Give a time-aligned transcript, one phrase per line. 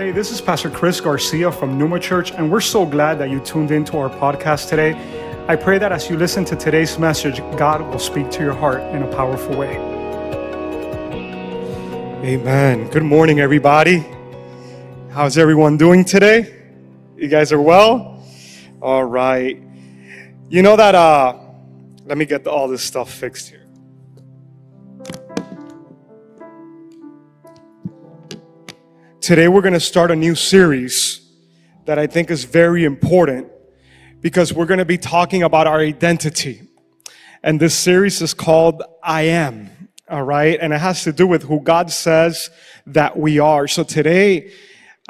[0.00, 3.38] Hey, this is Pastor Chris Garcia from Numa Church, and we're so glad that you
[3.38, 4.94] tuned into our podcast today.
[5.46, 8.80] I pray that as you listen to today's message, God will speak to your heart
[8.94, 9.76] in a powerful way.
[12.24, 12.88] Amen.
[12.88, 14.02] Good morning, everybody.
[15.10, 16.50] How's everyone doing today?
[17.18, 18.24] You guys are well?
[18.80, 19.62] All right.
[20.48, 21.36] You know that, uh,
[22.06, 23.59] let me get all this stuff fixed here.
[29.20, 31.20] Today, we're going to start a new series
[31.84, 33.48] that I think is very important
[34.22, 36.62] because we're going to be talking about our identity.
[37.42, 40.58] And this series is called I Am, all right?
[40.58, 42.48] And it has to do with who God says
[42.86, 43.68] that we are.
[43.68, 44.52] So today,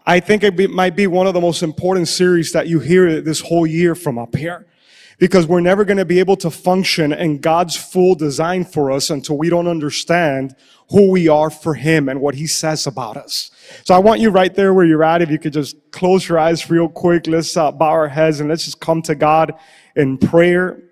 [0.04, 3.20] I think it be, might be one of the most important series that you hear
[3.20, 4.66] this whole year from up here.
[5.20, 9.10] Because we're never going to be able to function in God's full design for us
[9.10, 10.56] until we don't understand
[10.88, 13.52] who we are for Him and what He says about us.
[13.84, 16.38] So I want you right there where you're at, if you could just close your
[16.38, 17.28] eyes real quick.
[17.28, 19.52] Let's uh, bow our heads and let's just come to God
[19.94, 20.82] in prayer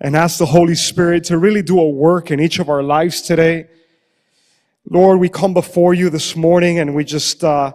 [0.00, 3.22] and ask the Holy Spirit to really do a work in each of our lives
[3.22, 3.68] today.
[4.90, 7.72] Lord, we come before you this morning and we just uh,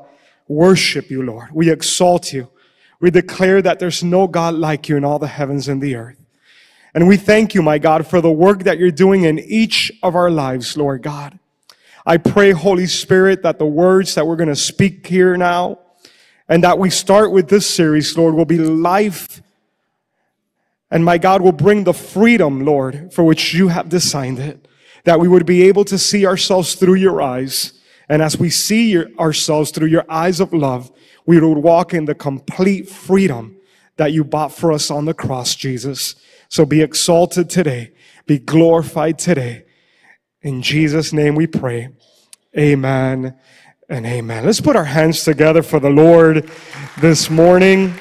[0.48, 1.50] worship you, Lord.
[1.52, 2.50] We exalt you.
[3.00, 6.18] We declare that there's no God like you in all the heavens and the earth.
[6.94, 10.16] And we thank you, my God, for the work that you're doing in each of
[10.16, 11.38] our lives, Lord God.
[12.06, 15.80] I pray, Holy Spirit, that the words that we're going to speak here now
[16.50, 19.42] and that we start with this series, Lord, will be life.
[20.90, 24.68] And my God will bring the freedom, Lord, for which you have designed it,
[25.04, 27.74] that we would be able to see ourselves through your eyes.
[28.08, 30.90] And as we see your, ourselves through your eyes of love,
[31.28, 33.58] we would walk in the complete freedom
[33.98, 36.16] that you bought for us on the cross, Jesus.
[36.50, 37.92] So be exalted today.
[38.26, 39.66] Be glorified today.
[40.42, 41.90] In Jesus' name we pray.
[42.58, 43.38] Amen
[43.90, 44.46] and amen.
[44.46, 46.50] Let's put our hands together for the Lord
[47.02, 47.94] this morning.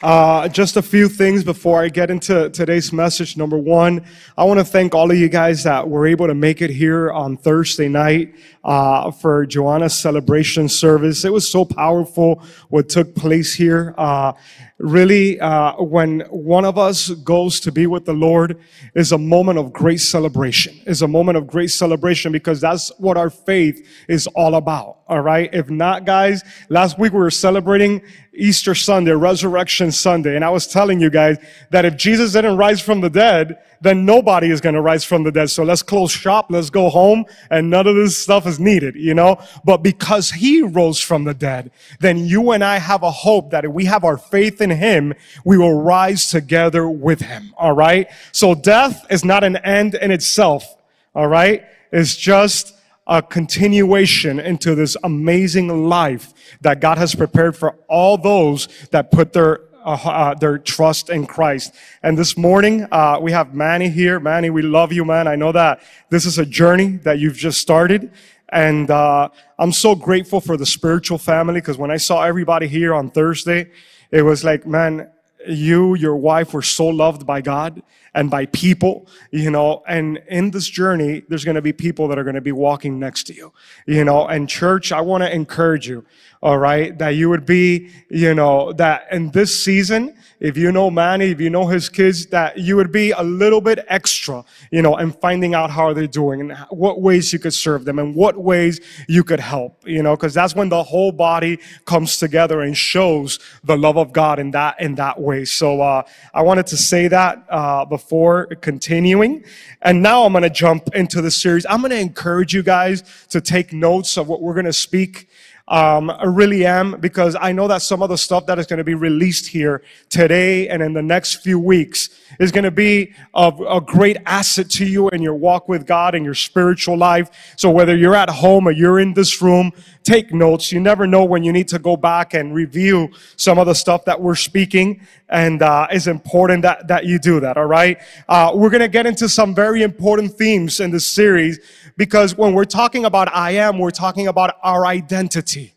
[0.00, 3.36] Uh, just a few things before I get into today's message.
[3.36, 4.04] Number one,
[4.36, 7.10] I want to thank all of you guys that were able to make it here
[7.10, 8.32] on Thursday night
[8.68, 11.24] uh, for Joanna's celebration service.
[11.24, 13.94] It was so powerful what took place here.
[13.96, 14.34] Uh,
[14.76, 18.60] really, uh, when one of us goes to be with the Lord,
[18.94, 20.78] is a moment of great celebration.
[20.84, 24.98] Is a moment of great celebration because that's what our faith is all about.
[25.08, 25.48] All right.
[25.54, 28.02] If not, guys, last week we were celebrating
[28.34, 31.38] Easter Sunday, Resurrection Sunday, and I was telling you guys
[31.70, 35.22] that if Jesus didn't rise from the dead, then nobody is going to rise from
[35.22, 35.50] the dead.
[35.50, 36.46] So let's close shop.
[36.50, 37.24] Let's go home.
[37.50, 39.42] And none of this stuff is needed, you know?
[39.64, 41.70] But because he rose from the dead,
[42.00, 45.14] then you and I have a hope that if we have our faith in him,
[45.44, 47.54] we will rise together with him.
[47.56, 48.08] All right.
[48.32, 50.76] So death is not an end in itself.
[51.14, 51.64] All right.
[51.92, 52.74] It's just
[53.06, 59.32] a continuation into this amazing life that God has prepared for all those that put
[59.32, 61.74] their uh, uh, their trust in Christ.
[62.02, 64.20] And this morning, uh, we have Manny here.
[64.20, 65.26] Manny, we love you, man.
[65.26, 65.80] I know that
[66.10, 68.10] this is a journey that you've just started.
[68.50, 69.28] And uh,
[69.58, 73.70] I'm so grateful for the spiritual family because when I saw everybody here on Thursday,
[74.10, 75.10] it was like, man,
[75.46, 77.82] you, your wife were so loved by God
[78.14, 82.18] and by people, you know, and in this journey, there's going to be people that
[82.18, 83.52] are going to be walking next to you,
[83.86, 86.04] you know, and church, I want to encourage you
[86.42, 86.96] all right?
[86.98, 91.40] That you would be, you know, that in this season, if you know Manny, if
[91.40, 95.18] you know his kids, that you would be a little bit extra, you know, and
[95.18, 98.80] finding out how they're doing and what ways you could serve them and what ways
[99.08, 103.40] you could help, you know, because that's when the whole body comes together and shows
[103.64, 105.44] the love of God in that, in that way.
[105.44, 109.44] So, uh, I wanted to say that, uh, before continuing.
[109.82, 111.66] And now I'm going to jump into the series.
[111.68, 115.27] I'm going to encourage you guys to take notes of what we're going to speak
[115.68, 118.78] um, I really am because I know that some of the stuff that is going
[118.78, 122.08] to be released here today and in the next few weeks
[122.40, 126.24] is going to be a great asset to you in your walk with God and
[126.24, 127.54] your spiritual life.
[127.56, 129.72] So whether you're at home or you're in this room,
[130.08, 130.72] take notes.
[130.72, 134.06] You never know when you need to go back and review some of the stuff
[134.06, 135.06] that we're speaking.
[135.28, 137.98] And uh, it's important that, that you do that, all right?
[138.26, 141.60] Uh, we're going to get into some very important themes in this series
[141.98, 145.74] because when we're talking about I am, we're talking about our identity.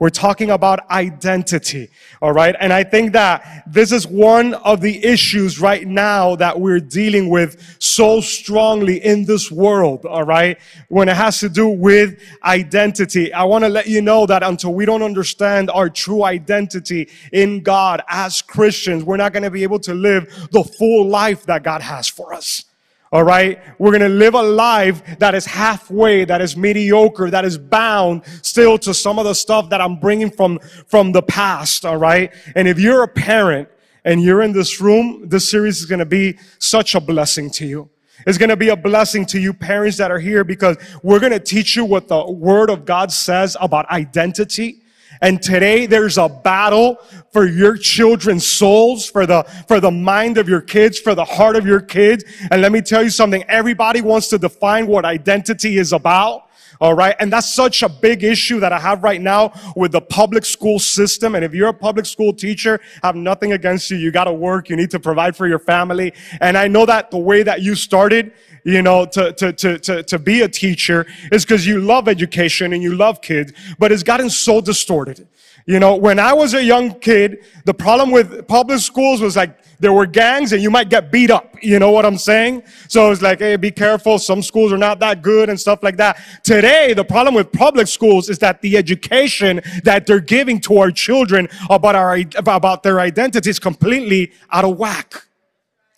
[0.00, 1.90] We're talking about identity.
[2.22, 2.56] All right.
[2.58, 7.28] And I think that this is one of the issues right now that we're dealing
[7.28, 10.06] with so strongly in this world.
[10.06, 10.58] All right.
[10.88, 13.30] When it has to do with identity.
[13.30, 17.62] I want to let you know that until we don't understand our true identity in
[17.62, 21.62] God as Christians, we're not going to be able to live the full life that
[21.62, 22.64] God has for us.
[23.12, 23.58] All right.
[23.80, 28.22] We're going to live a life that is halfway, that is mediocre, that is bound
[28.42, 31.84] still to some of the stuff that I'm bringing from, from the past.
[31.84, 32.32] All right.
[32.54, 33.68] And if you're a parent
[34.04, 37.66] and you're in this room, this series is going to be such a blessing to
[37.66, 37.90] you.
[38.26, 41.32] It's going to be a blessing to you parents that are here because we're going
[41.32, 44.79] to teach you what the word of God says about identity.
[45.22, 46.96] And today there's a battle
[47.30, 51.56] for your children's souls, for the, for the mind of your kids, for the heart
[51.56, 52.24] of your kids.
[52.50, 53.44] And let me tell you something.
[53.44, 56.49] Everybody wants to define what identity is about.
[56.80, 57.14] All right.
[57.20, 60.78] And that's such a big issue that I have right now with the public school
[60.78, 61.34] system.
[61.34, 63.98] And if you're a public school teacher, I have nothing against you.
[63.98, 64.70] You got to work.
[64.70, 66.14] You need to provide for your family.
[66.40, 68.32] And I know that the way that you started,
[68.64, 72.72] you know, to, to, to, to, to be a teacher is because you love education
[72.72, 75.28] and you love kids, but it's gotten so distorted.
[75.66, 79.59] You know, when I was a young kid, the problem with public schools was like
[79.80, 81.56] there were gangs and you might get beat up.
[81.62, 82.62] You know what I'm saying?
[82.88, 84.18] So it's like, hey, be careful.
[84.18, 86.20] Some schools are not that good and stuff like that.
[86.44, 90.90] Today, the problem with public schools is that the education that they're giving to our
[90.90, 95.26] children about our, about their identity is completely out of whack.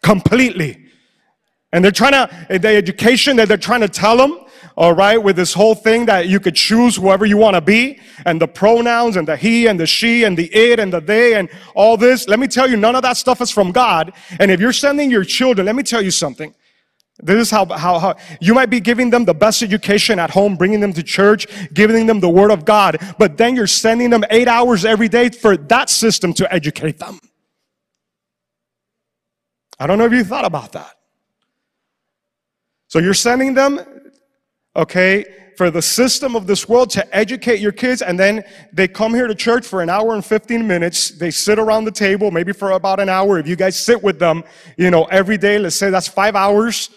[0.02, 0.86] Completely.
[1.72, 4.38] And they're trying to, the education that they're trying to tell them
[4.76, 8.00] all right, with this whole thing that you could choose whoever you want to be,
[8.24, 11.34] and the pronouns, and the he, and the she, and the it, and the they,
[11.34, 12.28] and all this.
[12.28, 14.12] Let me tell you, none of that stuff is from God.
[14.40, 16.54] And if you're sending your children, let me tell you something.
[17.22, 20.56] This is how, how, how you might be giving them the best education at home,
[20.56, 24.24] bringing them to church, giving them the word of God, but then you're sending them
[24.30, 27.20] eight hours every day for that system to educate them.
[29.78, 30.94] I don't know if you thought about that.
[32.88, 33.80] So you're sending them
[34.74, 35.24] okay,
[35.56, 38.42] for the system of this world to educate your kids, and then
[38.72, 41.10] they come here to church for an hour and 15 minutes.
[41.10, 43.38] They sit around the table, maybe for about an hour.
[43.38, 44.44] If you guys sit with them,
[44.76, 46.90] you know, every day, let's say that's five hours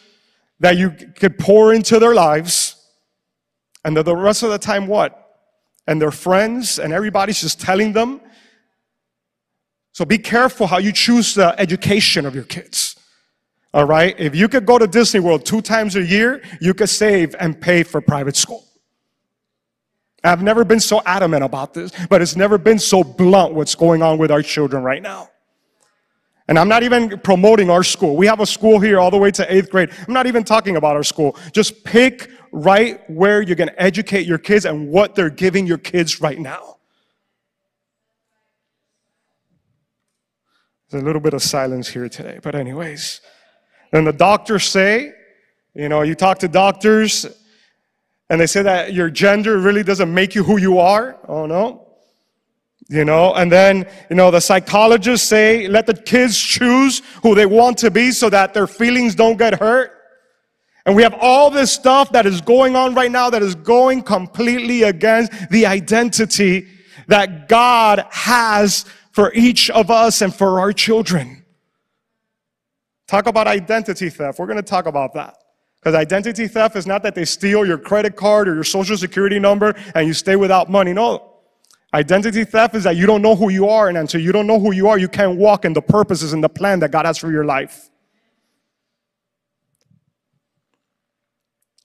[0.59, 2.75] that you could pour into their lives.
[3.83, 5.21] And the rest of the time, what?
[5.85, 8.21] And their friends and everybody's just telling them.
[9.91, 12.94] So be careful how you choose the education of your kids.
[13.75, 14.17] All right.
[14.17, 17.59] If you could go to Disney World two times a year, you could save and
[17.59, 18.63] pay for private school.
[20.23, 24.01] I've never been so adamant about this, but it's never been so blunt what's going
[24.01, 25.29] on with our children right now.
[26.47, 28.15] And I'm not even promoting our school.
[28.15, 29.89] We have a school here all the way to eighth grade.
[30.07, 31.35] I'm not even talking about our school.
[31.51, 35.79] Just pick right where you're going to educate your kids and what they're giving your
[35.79, 36.77] kids right now.
[40.89, 43.19] There's a little bit of silence here today, but anyways.
[43.95, 45.13] Then the doctors say,
[45.73, 47.25] you know, you talk to doctors
[48.29, 51.17] and they say that your gender really doesn't make you who you are.
[51.29, 51.87] Oh no.
[52.89, 57.45] You know, and then, you know, the psychologists say, let the kids choose who they
[57.45, 59.93] want to be so that their feelings don't get hurt.
[60.85, 64.01] And we have all this stuff that is going on right now that is going
[64.01, 66.67] completely against the identity
[67.07, 68.83] that God has
[69.13, 71.44] for each of us and for our children.
[73.07, 74.39] Talk about identity theft.
[74.39, 75.37] We're going to talk about that.
[75.79, 79.37] Because identity theft is not that they steal your credit card or your social security
[79.37, 80.93] number and you stay without money.
[80.93, 81.31] No.
[81.93, 84.59] Identity theft is that you don't know who you are, and until you don't know
[84.59, 87.17] who you are, you can't walk in the purposes and the plan that God has
[87.17, 87.89] for your life.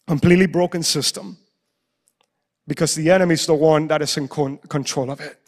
[0.08, 1.38] Completely broken system.
[2.66, 5.38] Because the enemy is the one that is in con- control of it.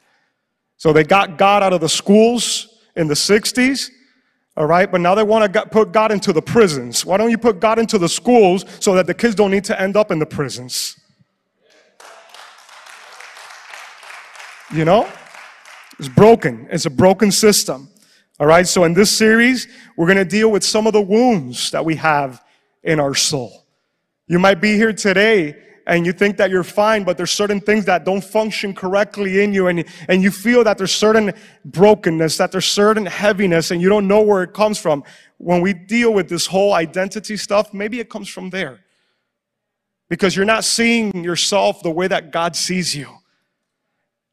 [0.76, 3.90] So they got God out of the schools in the 60s
[4.56, 7.06] all right, but now they want to put God into the prisons.
[7.06, 9.80] Why don't you put God into the schools so that the kids don't need to
[9.80, 10.99] end up in the prisons?
[14.73, 15.09] You know?
[15.99, 16.66] It's broken.
[16.71, 17.88] It's a broken system.
[18.40, 21.71] All right, so in this series, we're going to deal with some of the wounds
[21.71, 22.42] that we have
[22.82, 23.66] in our soul.
[24.26, 27.84] You might be here today and you think that you're fine, but there's certain things
[27.86, 31.32] that don't function correctly in you, and, and you feel that there's certain
[31.64, 35.02] brokenness, that there's certain heaviness, and you don't know where it comes from.
[35.38, 38.80] When we deal with this whole identity stuff, maybe it comes from there.
[40.08, 43.08] Because you're not seeing yourself the way that God sees you.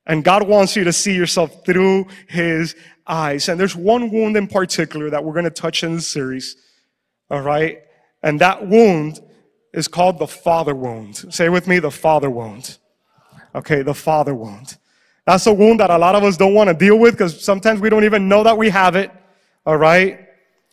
[0.05, 2.75] And God wants you to see yourself through His
[3.07, 3.47] eyes.
[3.47, 6.55] And there's one wound in particular that we're going to touch in this series.
[7.31, 7.79] All right?
[8.21, 9.19] And that wound
[9.73, 11.33] is called the father wound.
[11.33, 12.77] Say with me, the father wound.
[13.53, 14.77] Okay, the father wound.
[15.25, 17.79] That's a wound that a lot of us don't want to deal with because sometimes
[17.79, 19.11] we don't even know that we have it.
[19.65, 20.27] All right?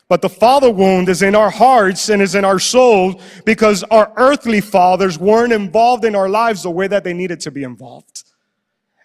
[0.09, 4.13] But the father wound is in our hearts and is in our souls because our
[4.17, 8.23] earthly fathers weren't involved in our lives the way that they needed to be involved.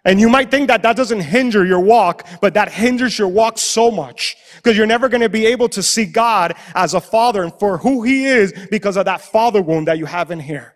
[0.03, 3.60] And you might think that that doesn't hinder your walk, but that hinders your walk
[3.60, 7.43] so much because you're never going to be able to see God as a father
[7.43, 10.74] and for who he is because of that father wound that you have in here.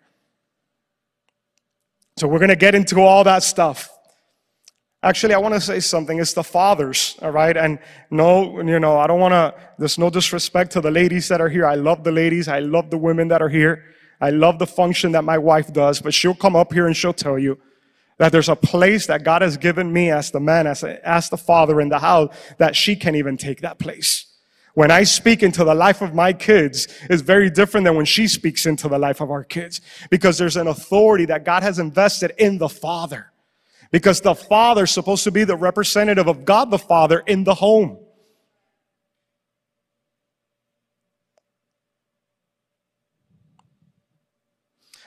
[2.18, 3.90] So we're going to get into all that stuff.
[5.02, 6.18] Actually, I want to say something.
[6.18, 7.56] It's the fathers, all right?
[7.56, 7.80] And
[8.10, 11.48] no, you know, I don't want to, there's no disrespect to the ladies that are
[11.48, 11.66] here.
[11.66, 12.46] I love the ladies.
[12.48, 13.84] I love the women that are here.
[14.20, 17.12] I love the function that my wife does, but she'll come up here and she'll
[17.12, 17.58] tell you
[18.18, 21.36] that there's a place that God has given me as the man, as, as the
[21.36, 24.26] father in the house, that she can't even take that place.
[24.74, 28.28] When I speak into the life of my kids is very different than when she
[28.28, 29.80] speaks into the life of our kids.
[30.10, 33.32] Because there's an authority that God has invested in the father.
[33.90, 37.54] Because the father is supposed to be the representative of God the Father in the
[37.54, 37.98] home.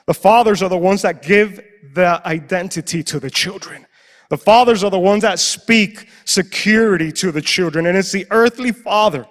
[0.10, 1.64] The fathers are the ones that give
[1.94, 3.86] the identity to the children.
[4.32, 7.86] The fathers are the ones that speak security to the children.
[7.86, 9.28] And it's the earthly father,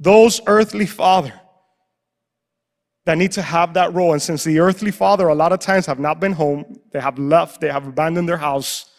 [0.00, 1.38] those earthly father,
[3.04, 4.14] that need to have that role.
[4.14, 7.18] And since the earthly father a lot of times have not been home, they have
[7.18, 8.90] left, they have abandoned their house,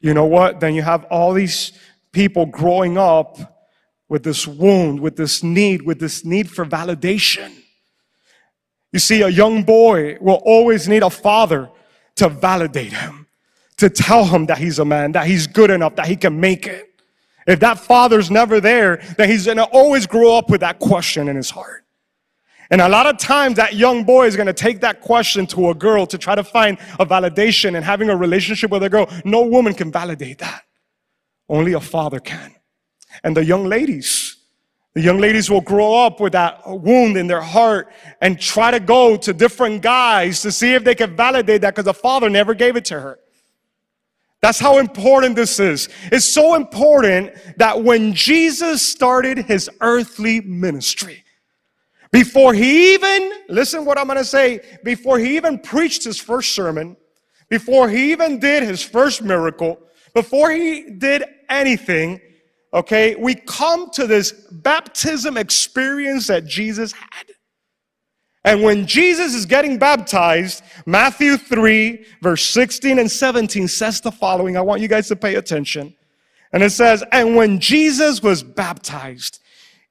[0.00, 0.58] you know what?
[0.58, 1.70] Then you have all these
[2.10, 3.38] people growing up
[4.08, 7.52] with this wound, with this need, with this need for validation.
[8.92, 11.70] You see, a young boy will always need a father
[12.16, 13.26] to validate him,
[13.76, 16.66] to tell him that he's a man, that he's good enough, that he can make
[16.66, 16.86] it.
[17.46, 21.36] If that father's never there, then he's gonna always grow up with that question in
[21.36, 21.84] his heart.
[22.70, 25.74] And a lot of times that young boy is gonna take that question to a
[25.74, 29.08] girl to try to find a validation and having a relationship with a girl.
[29.24, 30.64] No woman can validate that.
[31.48, 32.54] Only a father can.
[33.24, 34.37] And the young ladies,
[34.98, 38.80] the young ladies will grow up with that wound in their heart and try to
[38.80, 42.52] go to different guys to see if they can validate that because the father never
[42.52, 43.20] gave it to her.
[44.40, 45.88] That's how important this is.
[46.10, 51.22] It's so important that when Jesus started his earthly ministry,
[52.10, 56.56] before he even, listen what I'm going to say, before he even preached his first
[56.56, 56.96] sermon,
[57.48, 59.78] before he even did his first miracle,
[60.12, 62.20] before he did anything,
[62.72, 67.26] okay, we come to this baptism experience that Jesus had.
[68.44, 74.56] And when Jesus is getting baptized, Matthew 3, verse 16 and 17 says the following.
[74.56, 75.94] I want you guys to pay attention.
[76.52, 79.40] And it says, And when Jesus was baptized,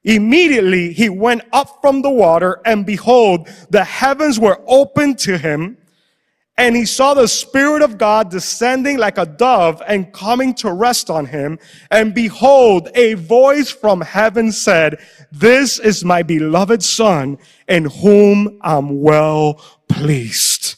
[0.04, 5.78] immediately he went up from the water, and behold, the heavens were opened to him
[6.58, 11.10] and he saw the Spirit of God descending like a dove and coming to rest
[11.10, 11.60] on him.
[11.92, 15.00] And behold, a voice from heaven said,
[15.32, 17.38] This is my beloved Son
[17.68, 20.76] in whom I'm well pleased.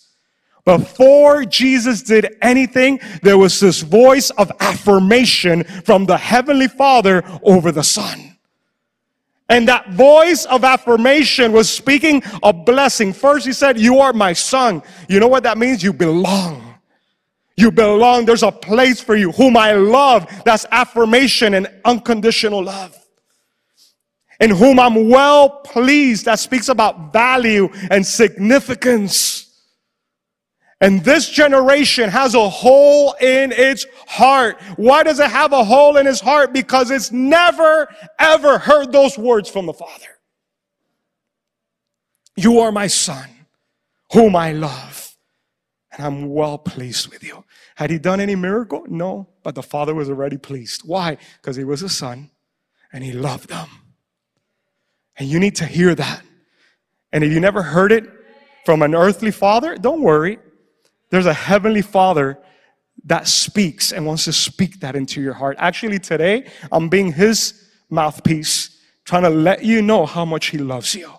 [0.66, 7.72] Before Jesus did anything, there was this voice of affirmation from the Heavenly Father over
[7.72, 8.29] the Son.
[9.50, 13.12] And that voice of affirmation was speaking a blessing.
[13.14, 14.84] First, he said, You are my son.
[15.08, 15.82] You know what that means?
[15.84, 16.76] You belong.
[17.58, 18.26] You belong.
[18.26, 20.32] There's a place for you, whom I love.
[20.46, 22.96] That's affirmation and unconditional love.
[24.40, 26.26] In whom I'm well pleased.
[26.26, 29.49] That speaks about value and significance.
[30.82, 34.62] And this generation has a hole in its heart.
[34.78, 36.54] Why does it have a hole in its heart?
[36.54, 40.20] Because it's never, ever heard those words from the Father.
[42.38, 43.28] You are my son,
[44.14, 45.18] whom I love,
[45.92, 47.44] and I'm well pleased with you.
[47.76, 48.86] Had he done any miracle?
[48.88, 50.84] No, but the Father was already pleased.
[50.86, 51.18] Why?
[51.42, 52.32] Because he was a son
[52.94, 53.68] and he loved them.
[55.18, 56.22] And you need to hear that.
[57.12, 58.10] And if you never heard it
[58.64, 60.40] from an earthly father, don't worry.
[61.10, 62.40] There's a heavenly father
[63.06, 65.56] that speaks and wants to speak that into your heart.
[65.60, 70.94] Actually, today, I'm being his mouthpiece, trying to let you know how much he loves
[70.94, 71.12] you.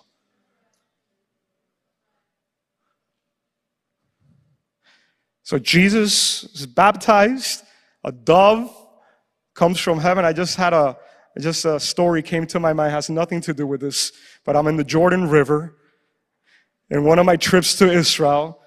[5.43, 7.63] So Jesus is baptized,
[8.05, 8.73] a dove
[9.53, 10.23] comes from heaven.
[10.23, 10.97] I just had a
[11.39, 14.11] just a story came to my mind, it has nothing to do with this,
[14.45, 15.75] but I'm in the Jordan River
[16.89, 18.60] in one of my trips to Israel.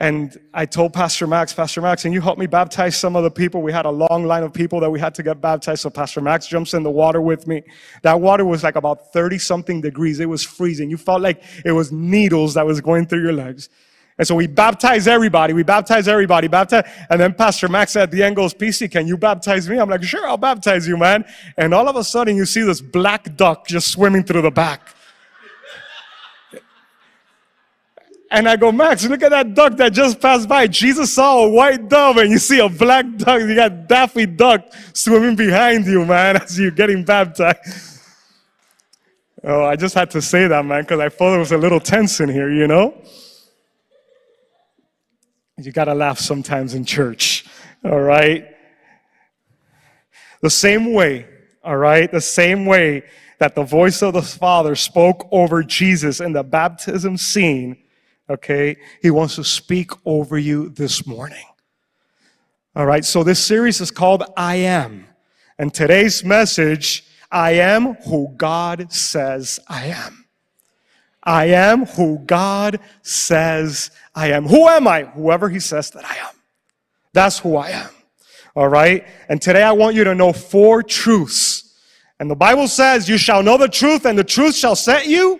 [0.00, 3.30] And I told Pastor Max, Pastor Max, and you helped me baptize some of the
[3.30, 3.60] people?
[3.60, 5.82] We had a long line of people that we had to get baptized.
[5.82, 7.62] So Pastor Max jumps in the water with me.
[8.02, 10.18] That water was like about 30 something degrees.
[10.18, 10.88] It was freezing.
[10.88, 13.68] You felt like it was needles that was going through your legs.
[14.16, 15.52] And so we baptize everybody.
[15.52, 16.48] We baptize everybody.
[16.48, 16.90] Baptize.
[17.10, 19.78] And then Pastor Max at the end goes, PC, can you baptize me?
[19.78, 21.26] I'm like, sure, I'll baptize you, man.
[21.58, 24.94] And all of a sudden you see this black duck just swimming through the back.
[28.32, 30.68] And I go, Max, look at that duck that just passed by.
[30.68, 33.40] Jesus saw a white dove and you see a black duck.
[33.40, 38.00] You got Daffy Duck swimming behind you, man, as you're getting baptized.
[39.42, 41.80] Oh, I just had to say that, man, because I thought it was a little
[41.80, 42.94] tense in here, you know?
[45.56, 47.46] You gotta laugh sometimes in church,
[47.84, 48.46] all right?
[50.40, 51.26] The same way,
[51.64, 52.10] all right?
[52.10, 53.02] The same way
[53.38, 57.76] that the voice of the Father spoke over Jesus in the baptism scene,
[58.30, 58.76] okay?
[59.02, 61.44] He wants to speak over you this morning.
[62.76, 65.06] All right, so this series is called I Am.
[65.58, 70.26] And today's message I am who God says I am.
[71.22, 74.46] I am who God says I am.
[74.46, 75.04] Who am I?
[75.04, 76.34] Whoever He says that I am.
[77.12, 77.90] That's who I am.
[78.54, 79.06] All right?
[79.28, 81.78] And today I want you to know four truths.
[82.18, 85.39] And the Bible says, You shall know the truth, and the truth shall set you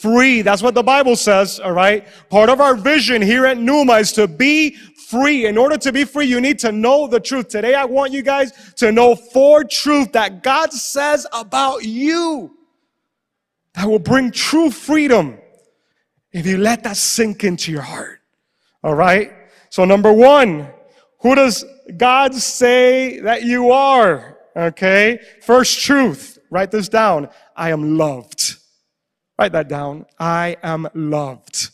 [0.00, 0.42] free.
[0.42, 2.06] That's what the Bible says, all right?
[2.28, 4.76] Part of our vision here at Numa is to be
[5.08, 5.46] free.
[5.46, 7.48] In order to be free, you need to know the truth.
[7.48, 12.56] Today, I want you guys to know four truths that God says about you
[13.74, 15.38] that will bring true freedom
[16.32, 18.20] if you let that sink into your heart.
[18.84, 19.32] All right?
[19.70, 20.68] So, number one,
[21.20, 21.64] who does
[21.96, 24.38] God say that you are?
[24.56, 25.18] Okay?
[25.42, 27.28] First truth, write this down.
[27.56, 28.56] I am loved.
[29.38, 30.06] Write that down.
[30.18, 31.70] I am loved.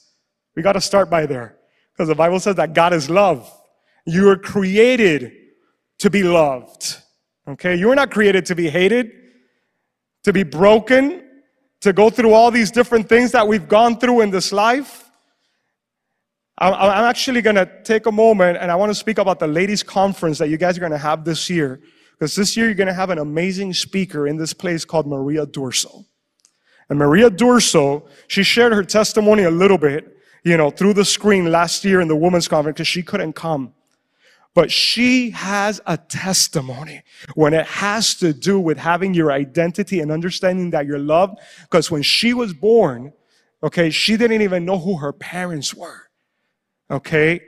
[0.54, 1.56] We got to start by there.
[1.92, 3.50] Because the Bible says that God is love.
[4.04, 5.33] You are created
[5.99, 6.99] to be loved.
[7.49, 7.75] Okay?
[7.75, 9.11] You were not created to be hated,
[10.25, 11.23] to be broken,
[11.80, 15.11] to go through all these different things that we've gone through in this life.
[16.56, 19.83] I'm actually going to take a moment and I want to speak about the ladies'
[19.83, 21.80] conference that you guys are going to have this year.
[22.12, 25.47] Because this year you're going to have an amazing speaker in this place called Maria
[25.47, 26.04] Durso.
[26.88, 30.14] And Maria Durso, she shared her testimony a little bit
[30.45, 33.73] you know, through the screen last year in the women's conference because she couldn't come.
[34.55, 37.03] But she has a testimony
[37.35, 41.38] when it has to do with having your identity and understanding that you're loved.
[41.62, 43.12] Because when she was born,
[43.64, 46.03] okay, she didn't even know who her parents were.
[46.88, 47.41] Okay.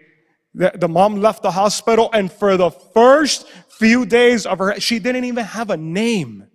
[0.54, 4.98] The, the mom left the hospital and for the first few days of her, she
[4.98, 6.48] didn't even have a name.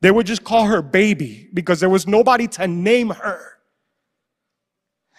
[0.00, 3.58] They would just call her baby because there was nobody to name her.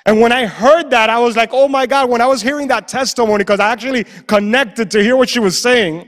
[0.05, 2.69] And when I heard that, I was like, oh my God, when I was hearing
[2.69, 6.07] that testimony, because I actually connected to hear what she was saying,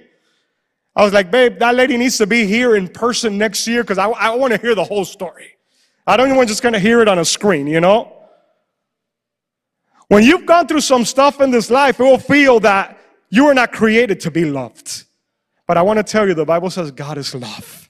[0.96, 3.98] I was like, babe, that lady needs to be here in person next year because
[3.98, 5.58] I, I want to hear the whole story.
[6.08, 8.16] I don't even want just going to hear it on a screen, you know?
[10.08, 12.98] When you've gone through some stuff in this life, it will feel that
[13.30, 15.04] you are not created to be loved.
[15.68, 17.89] But I want to tell you, the Bible says God is love.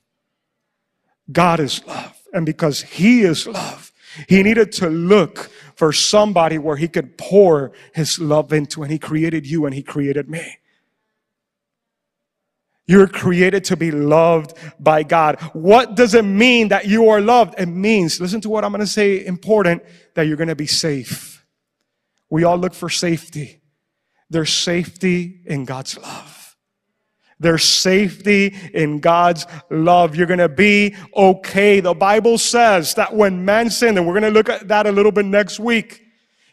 [1.31, 2.21] God is love.
[2.33, 3.91] And because He is love,
[4.27, 8.83] He needed to look for somebody where he could pour his love into.
[8.83, 10.57] And he created you and he created me.
[12.85, 15.39] You're created to be loved by God.
[15.53, 17.57] What does it mean that you are loved?
[17.57, 19.83] It means, listen to what I'm going to say important,
[20.15, 21.45] that you're going to be safe.
[22.29, 23.61] We all look for safety.
[24.29, 26.28] There's safety in God's love.
[27.39, 30.15] There's safety in God's love.
[30.15, 31.79] You're going to be okay.
[31.79, 34.91] The Bible says that when man sinned, and we're going to look at that a
[34.91, 36.03] little bit next week,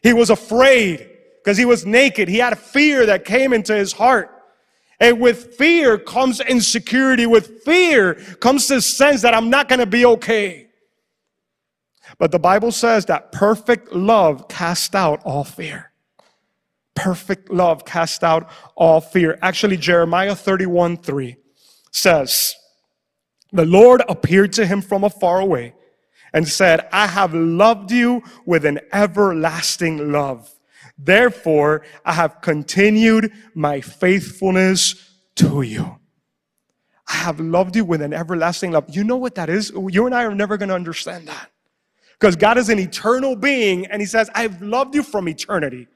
[0.03, 1.09] he was afraid
[1.43, 2.29] because he was naked.
[2.29, 4.31] He had a fear that came into his heart.
[5.01, 7.27] And with fear comes insecurity.
[7.27, 10.69] With fear comes this sense that I'm not going to be okay.
[12.19, 15.91] But the Bible says that perfect love casts out all fear
[16.97, 19.39] perfect love cast out all fear.
[19.43, 21.37] Actually, Jeremiah 31 3
[21.93, 22.57] says,
[23.53, 25.75] The Lord appeared to him from afar away
[26.33, 30.53] and said, I have loved you with an everlasting love.
[30.99, 34.95] Therefore, I have continued my faithfulness
[35.37, 35.99] to you.
[37.09, 38.87] I have loved you with an everlasting love.
[38.89, 39.71] You know what that is?
[39.71, 41.51] You and I are never going to understand that.
[42.19, 45.87] Because God is an eternal being and He says, I've loved you from eternity.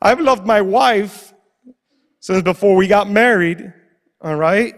[0.00, 1.32] I've loved my wife
[2.20, 3.72] since before we got married,
[4.20, 4.74] all right?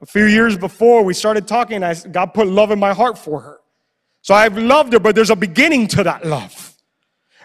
[0.00, 3.40] A few years before we started talking, I, God put love in my heart for
[3.40, 3.60] her.
[4.22, 6.70] So I've loved her, but there's a beginning to that love.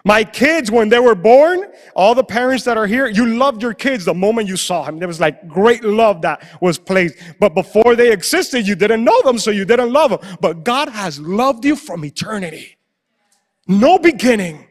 [0.08, 3.74] My kids, when they were born, all the parents that are here, you loved your
[3.74, 5.00] kids the moment you saw them.
[5.00, 7.16] There was like great love that was placed.
[7.40, 10.38] But before they existed, you didn't know them, so you didn't love them.
[10.40, 12.78] But God has loved you from eternity.
[13.68, 14.68] No beginning.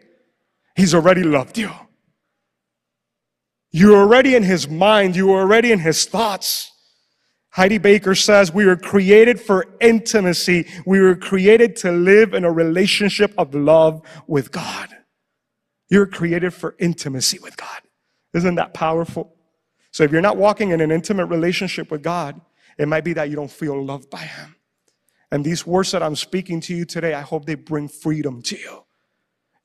[0.77, 1.73] He's already loved you.
[3.77, 5.17] You're already in his mind.
[5.17, 6.71] You are already in his thoughts.
[7.51, 10.69] Heidi Baker says we were created for intimacy.
[10.87, 14.91] We were created to live in a relationship of love with God.
[15.91, 17.81] You're created for intimacy with God.
[18.33, 19.35] Isn't that powerful?
[19.91, 22.41] So if you're not walking in an intimate relationship with God,
[22.79, 24.55] it might be that you don't feel loved by Him.
[25.33, 28.57] And these words that I'm speaking to you today, I hope they bring freedom to
[28.57, 28.84] you.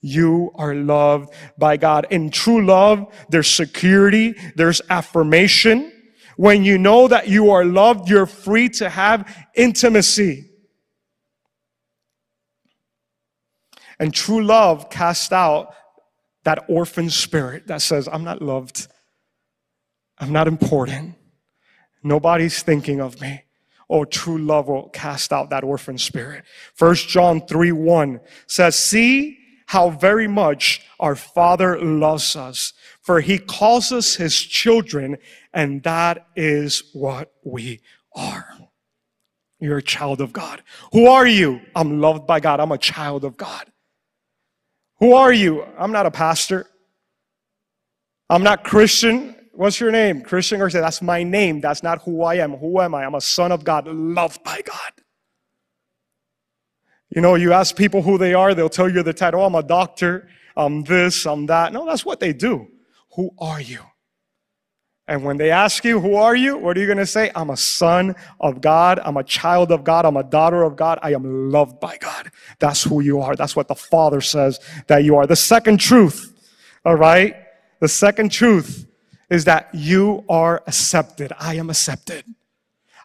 [0.01, 2.07] You are loved by God.
[2.09, 5.91] In true love, there's security, there's affirmation.
[6.37, 10.49] When you know that you are loved, you're free to have intimacy.
[13.99, 15.73] And true love casts out
[16.45, 18.87] that orphan spirit that says, I'm not loved.
[20.17, 21.15] I'm not important.
[22.01, 23.43] Nobody's thinking of me.
[23.89, 26.45] Oh, true love will cast out that orphan spirit.
[26.75, 29.38] First John 3 1 says, See
[29.69, 35.15] how very much our Father loves us, for he calls us his children,
[35.53, 37.79] and that is what we
[38.15, 38.47] are.
[39.59, 40.63] You're a child of God.
[40.91, 41.61] Who are you?
[41.75, 42.59] I'm loved by God.
[42.59, 43.67] I'm a child of God.
[45.01, 45.63] Who are you?
[45.77, 46.65] I'm not a pastor.
[48.27, 49.35] I'm not Christian.
[49.53, 50.23] What's your name?
[50.23, 51.61] Christian say, that's my name.
[51.61, 52.53] That's not who I am.
[52.53, 53.05] Who am I?
[53.05, 54.93] I'm a son of God, loved by God.
[57.09, 59.41] You know, you ask people who they are, they'll tell you the title.
[59.41, 60.29] Oh, I'm a doctor.
[60.55, 61.73] I'm this, I'm that.
[61.73, 62.67] No, that's what they do.
[63.15, 63.79] Who are you?
[65.07, 66.55] And when they ask you, who are you?
[66.55, 67.31] What are you going to say?
[67.33, 68.99] I'm a son of God.
[69.03, 70.05] I'm a child of God.
[70.05, 70.99] I'm a daughter of God.
[71.01, 72.29] I am loved by God.
[72.59, 73.35] That's who you are.
[73.35, 75.25] That's what the Father says that you are.
[75.25, 76.31] The second truth,
[76.85, 77.35] all right?
[77.79, 78.85] The second truth
[79.31, 81.33] is that you are accepted.
[81.39, 82.25] I am accepted.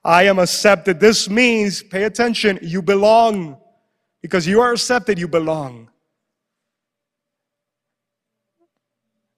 [0.04, 1.00] I am accepted.
[1.00, 3.56] This means, pay attention, you belong.
[4.24, 5.90] Because you are accepted, you belong.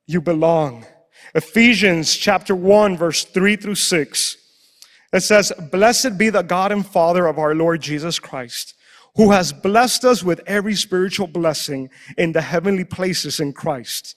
[0.07, 0.87] You belong.
[1.35, 4.37] Ephesians chapter 1, verse 3 through 6.
[5.13, 8.75] It says, Blessed be the God and Father of our Lord Jesus Christ,
[9.17, 14.15] who has blessed us with every spiritual blessing in the heavenly places in Christ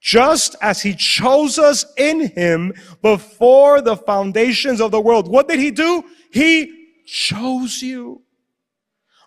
[0.00, 5.28] just as he chose us in him before the foundations of the world.
[5.28, 6.02] What did he do?
[6.32, 8.22] He chose you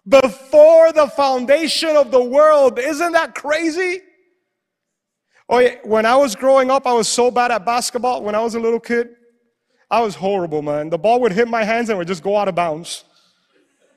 [0.07, 2.79] before the foundation of the world.
[2.79, 4.01] Isn't that crazy?
[5.47, 5.75] Oh, yeah.
[5.83, 8.59] when I was growing up, I was so bad at basketball when I was a
[8.59, 9.09] little kid.
[9.89, 10.89] I was horrible, man.
[10.89, 13.03] The ball would hit my hands and would just go out of bounds.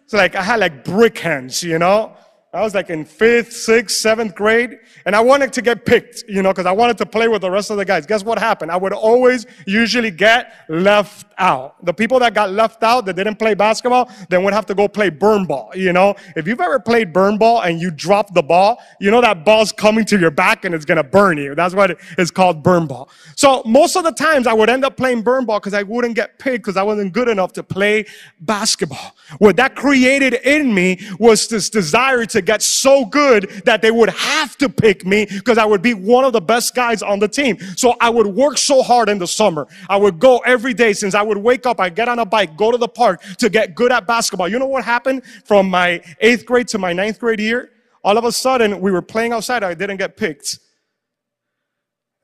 [0.05, 2.17] It's like I had like brick hands, you know?
[2.55, 6.43] I was like in fifth, sixth, seventh grade, and I wanted to get picked, you
[6.43, 8.07] know, because I wanted to play with the rest of the guys.
[8.07, 8.73] Guess what happened?
[8.73, 11.85] I would always usually get left out.
[11.85, 14.89] The people that got left out that didn't play basketball, then would have to go
[14.89, 16.15] play burn ball, you know?
[16.37, 19.71] If you've ever played burn ball and you drop the ball, you know that ball's
[19.71, 21.55] coming to your back and it's gonna burn you.
[21.55, 23.11] That's what it's called burn ball.
[23.37, 26.15] So most of the times I would end up playing burn ball because I wouldn't
[26.15, 28.07] get picked because I wasn't good enough to play
[28.41, 29.15] basketball.
[29.37, 33.91] What that created in me was this desire to to get so good that they
[33.91, 37.19] would have to pick me because I would be one of the best guys on
[37.19, 37.59] the team.
[37.77, 39.67] So I would work so hard in the summer.
[39.89, 42.57] I would go every day since I would wake up, I'd get on a bike,
[42.57, 44.49] go to the park to get good at basketball.
[44.49, 47.71] You know what happened from my eighth grade to my ninth grade year?
[48.05, 49.63] All of a sudden, we were playing outside.
[49.63, 50.59] I didn't get picked.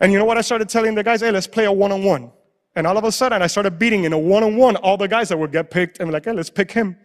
[0.01, 1.21] And you know what I started telling the guys?
[1.21, 2.31] Hey, let's play a one on one.
[2.77, 5.09] And all of a sudden, I started beating in a one on one all the
[5.09, 6.97] guys that would get picked and like, hey, let's pick him.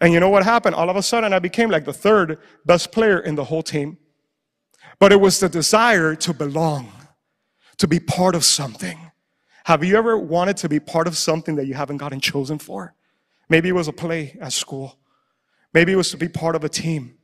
[0.00, 0.74] And you know what happened?
[0.74, 3.98] All of a sudden, I became like the third best player in the whole team.
[4.98, 6.92] But it was the desire to belong,
[7.78, 8.98] to be part of something.
[9.64, 12.94] Have you ever wanted to be part of something that you haven't gotten chosen for?
[13.48, 14.98] Maybe it was a play at school.
[15.72, 17.16] Maybe it was to be part of a team.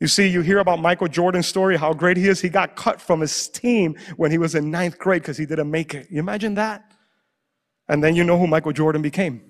[0.00, 2.40] You see, you hear about Michael Jordan's story, how great he is.
[2.40, 5.70] He got cut from his team when he was in ninth grade because he didn't
[5.70, 6.08] make it.
[6.10, 6.92] You imagine that?
[7.88, 9.42] And then you know who Michael Jordan became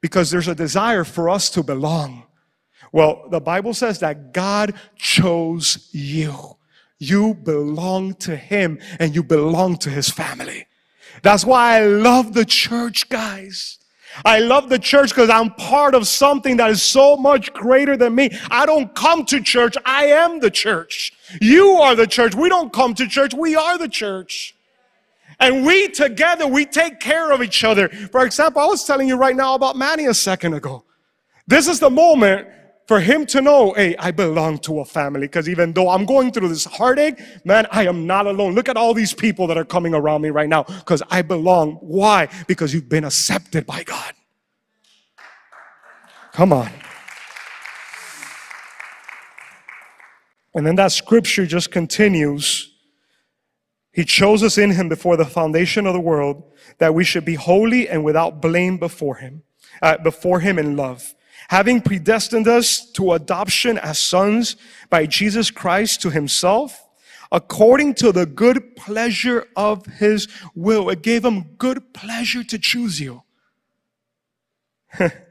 [0.00, 2.24] because there's a desire for us to belong.
[2.92, 6.56] Well, the Bible says that God chose you.
[6.98, 10.66] You belong to Him and you belong to His family.
[11.22, 13.78] That's why I love the church, guys.
[14.24, 18.14] I love the church because I'm part of something that is so much greater than
[18.14, 18.30] me.
[18.50, 19.76] I don't come to church.
[19.84, 21.12] I am the church.
[21.40, 22.34] You are the church.
[22.34, 23.34] We don't come to church.
[23.34, 24.55] We are the church.
[25.38, 27.88] And we together, we take care of each other.
[27.88, 30.84] For example, I was telling you right now about Manny a second ago.
[31.46, 32.48] This is the moment
[32.86, 35.26] for him to know, hey, I belong to a family.
[35.26, 38.54] Because even though I'm going through this heartache, man, I am not alone.
[38.54, 41.72] Look at all these people that are coming around me right now because I belong.
[41.74, 42.28] Why?
[42.46, 44.14] Because you've been accepted by God.
[46.32, 46.70] Come on.
[50.54, 52.75] And then that scripture just continues
[53.96, 56.42] He chose us in him before the foundation of the world
[56.76, 59.42] that we should be holy and without blame before him,
[59.80, 61.14] uh, before him in love.
[61.48, 64.56] Having predestined us to adoption as sons
[64.90, 66.86] by Jesus Christ to himself,
[67.32, 70.90] according to the good pleasure of his will.
[70.90, 73.22] It gave him good pleasure to choose you.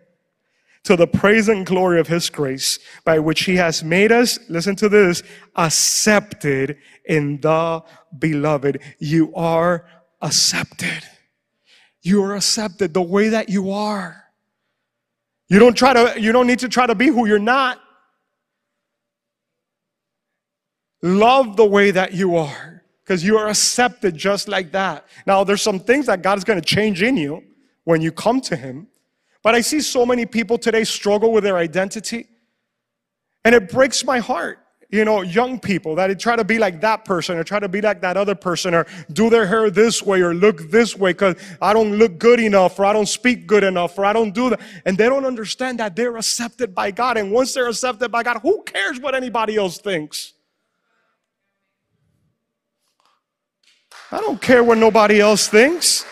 [0.85, 4.75] to the praise and glory of his grace by which he has made us, listen
[4.77, 5.23] to this,
[5.55, 7.83] accepted in the
[8.17, 8.79] beloved.
[8.99, 9.85] You are
[10.21, 11.03] accepted.
[12.01, 14.23] You are accepted the way that you are.
[15.49, 17.79] You don't try to, you don't need to try to be who you're not.
[21.01, 25.05] Love the way that you are because you are accepted just like that.
[25.25, 27.43] Now, there's some things that God is going to change in you
[27.83, 28.87] when you come to Him.
[29.45, 32.25] But I see so many people today struggle with their identity.
[33.43, 34.57] And it breaks my heart.
[34.89, 37.79] You know, young people that try to be like that person or try to be
[37.79, 41.35] like that other person or do their hair this way or look this way because
[41.61, 44.49] I don't look good enough or I don't speak good enough or I don't do
[44.49, 44.61] that.
[44.83, 47.15] And they don't understand that they're accepted by God.
[47.15, 50.33] And once they're accepted by God, who cares what anybody else thinks?
[54.11, 56.03] I don't care what nobody else thinks.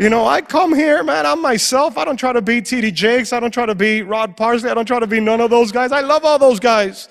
[0.00, 1.98] You know, I come here, man, I'm myself.
[1.98, 3.34] I don't try to be TD Jakes.
[3.34, 4.70] I don't try to be Rod Parsley.
[4.70, 5.92] I don't try to be none of those guys.
[5.92, 7.10] I love all those guys.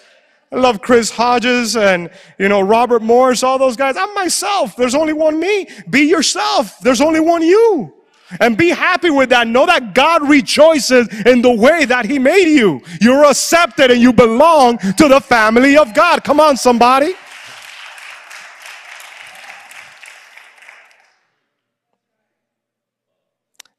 [0.51, 3.95] I love Chris Hodges and, you know, Robert Morris, all those guys.
[3.95, 4.75] I'm myself.
[4.75, 5.67] There's only one me.
[5.87, 6.79] Be yourself.
[6.79, 7.93] There's only one you.
[8.39, 9.47] And be happy with that.
[9.47, 12.81] Know that God rejoices in the way that He made you.
[12.99, 16.23] You're accepted and you belong to the family of God.
[16.23, 17.13] Come on, somebody.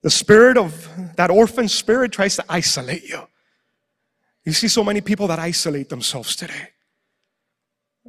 [0.02, 3.20] The spirit of that orphan spirit tries to isolate you.
[4.44, 6.70] You see so many people that isolate themselves today.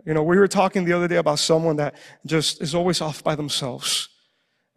[0.05, 3.23] You know, we were talking the other day about someone that just is always off
[3.23, 4.07] by themselves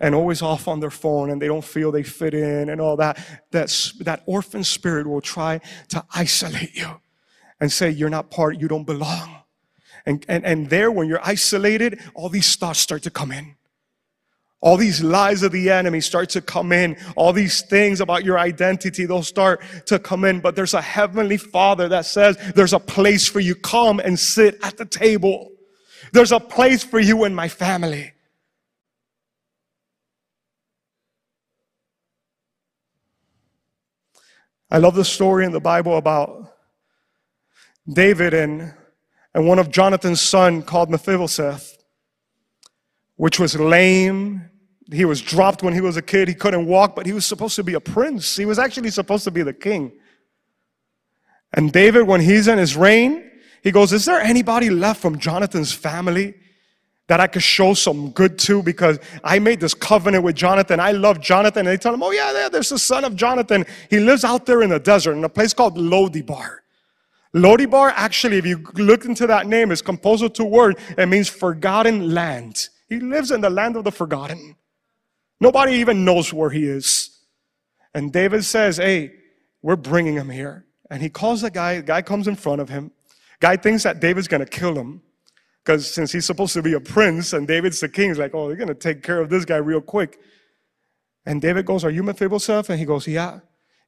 [0.00, 2.96] and always off on their phone and they don't feel they fit in and all
[2.96, 3.18] that.
[3.53, 7.00] That's, that orphan spirit will try to isolate you
[7.61, 9.37] and say, you're not part, you don't belong.
[10.05, 13.55] And, and, and there, when you're isolated, all these thoughts start to come in.
[14.64, 16.96] All these lies of the enemy start to come in.
[17.16, 20.40] All these things about your identity, they'll start to come in.
[20.40, 23.55] But there's a heavenly father that says there's a place for you.
[23.57, 25.50] Come and sit at the table.
[26.14, 28.12] There's a place for you in my family.
[34.70, 36.55] I love the story in the Bible about
[37.87, 38.72] David and,
[39.35, 41.77] and one of Jonathan's son called Mephibosheth,
[43.16, 44.48] which was lame
[44.92, 46.28] he was dropped when he was a kid.
[46.28, 48.36] He couldn't walk, but he was supposed to be a prince.
[48.36, 49.92] He was actually supposed to be the king.
[51.54, 53.30] And David, when he's in his reign,
[53.62, 56.34] he goes, Is there anybody left from Jonathan's family
[57.06, 58.62] that I could show some good to?
[58.62, 60.80] Because I made this covenant with Jonathan.
[60.80, 61.60] I love Jonathan.
[61.60, 63.64] And they tell him, Oh, yeah, there's the son of Jonathan.
[63.88, 66.58] He lives out there in the desert in a place called Lodibar.
[67.34, 70.78] Lodibar, actually, if you look into that name, is composed of two words.
[70.96, 72.68] It means forgotten land.
[72.88, 74.56] He lives in the land of the forgotten.
[75.44, 77.20] Nobody even knows where he is.
[77.92, 79.12] And David says, Hey,
[79.61, 80.64] we're bringing him here.
[80.90, 82.92] And he calls the guy, the guy comes in front of him.
[83.40, 85.02] Guy thinks that David's gonna kill him.
[85.62, 88.48] Because since he's supposed to be a prince and David's the king, he's like, Oh,
[88.48, 90.18] they're gonna take care of this guy real quick.
[91.26, 92.70] And David goes, Are you Mephibosheth?
[92.70, 93.40] And he goes, Yeah.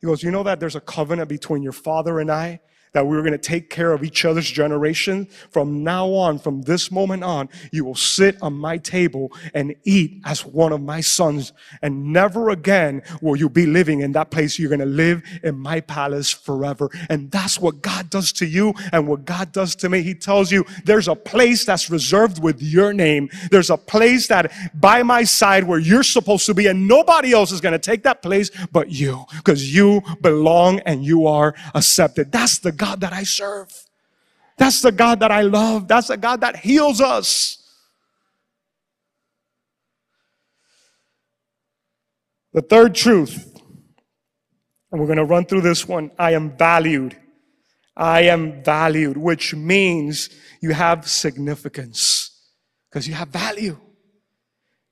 [0.02, 2.60] He goes, You know that there's a covenant between your father and I
[2.92, 5.26] that we were going to take care of each other's generation.
[5.50, 10.20] From now on, from this moment on, you will sit on my table and eat
[10.24, 11.52] as one of my sons.
[11.82, 14.58] And never again will you be living in that place.
[14.58, 16.90] You're going to live in my palace forever.
[17.08, 20.02] And that's what God does to you and what God does to me.
[20.02, 23.28] He tells you there's a place that's reserved with your name.
[23.50, 27.52] There's a place that by my side where you're supposed to be and nobody else
[27.52, 32.32] is going to take that place but you because you belong and you are accepted.
[32.32, 33.72] That's the God that I serve.
[34.58, 35.88] That's the God that I love.
[35.88, 37.62] That's the God that heals us.
[42.52, 43.52] The third truth,
[44.90, 47.16] and we're going to run through this one I am valued.
[47.96, 52.30] I am valued, which means you have significance
[52.88, 53.78] because you have value.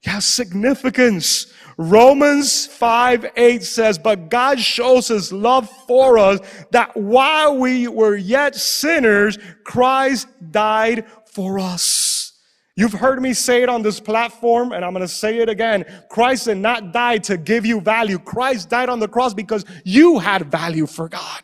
[0.05, 1.53] Have significance.
[1.77, 6.41] Romans 5 8 says, But God shows his love for us
[6.71, 12.33] that while we were yet sinners, Christ died for us.
[12.77, 15.85] You've heard me say it on this platform, and I'm going to say it again.
[16.11, 18.19] Christ did not die to give you value.
[18.19, 21.43] Christ died on the cross because you had value for God.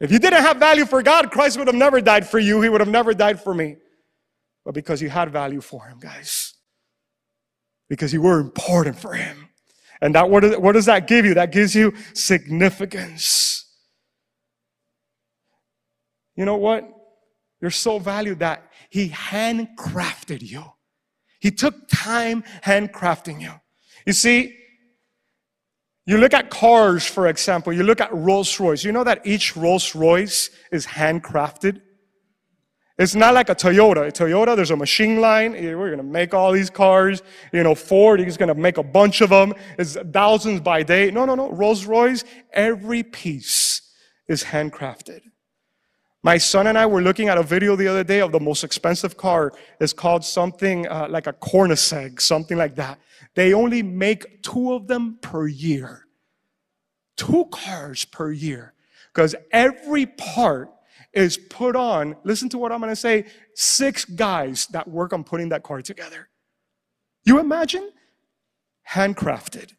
[0.00, 2.60] If you didn't have value for God, Christ would have never died for you.
[2.62, 3.76] He would have never died for me.
[4.64, 6.51] but because you had value for him, guys.
[7.92, 9.50] Because you were important for him.
[10.00, 11.34] And that what, what does that give you?
[11.34, 13.66] That gives you significance.
[16.34, 16.88] You know what?
[17.60, 20.64] You're so valued that he handcrafted you.
[21.38, 23.52] He took time handcrafting you.
[24.06, 24.56] You see,
[26.06, 28.84] you look at cars, for example, you look at Rolls Royce.
[28.84, 31.82] You know that each Rolls Royce is handcrafted?
[32.98, 34.08] It's not like a Toyota.
[34.08, 35.52] A Toyota, there's a machine line.
[35.52, 37.22] We're going to make all these cars.
[37.52, 39.54] You know, Ford is going to make a bunch of them.
[39.78, 41.10] It's thousands by day.
[41.10, 41.50] No, no, no.
[41.50, 43.80] Rolls Royce, every piece
[44.28, 45.20] is handcrafted.
[46.22, 48.62] My son and I were looking at a video the other day of the most
[48.62, 49.52] expensive car.
[49.80, 53.00] It's called something uh, like a Koenigsegg, something like that.
[53.34, 56.06] They only make two of them per year.
[57.16, 58.74] Two cars per year.
[59.12, 60.70] Because every part
[61.12, 65.24] is put on, listen to what I'm going to say, six guys that work on
[65.24, 66.28] putting that car together.
[67.24, 67.90] You imagine?
[68.88, 69.72] Handcrafted.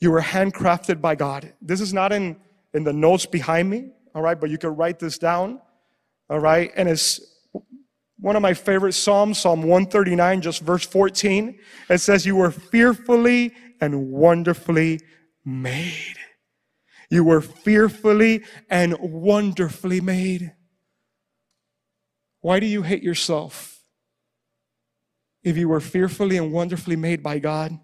[0.00, 1.52] You were handcrafted by God.
[1.60, 2.36] This is not in,
[2.72, 5.60] in the notes behind me, all right, but you can write this down,
[6.28, 6.72] all right?
[6.76, 7.20] And it's
[8.18, 11.58] one of my favorite Psalms, Psalm 139, just verse 14.
[11.90, 15.00] It says, You were fearfully and wonderfully
[15.44, 16.16] made.
[17.10, 20.52] You were fearfully and wonderfully made.
[22.40, 23.80] Why do you hate yourself?
[25.42, 27.78] If you were fearfully and wonderfully made by God,